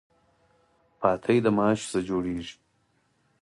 [0.99, 2.55] پاتی د ماشو څخه جوړیږي.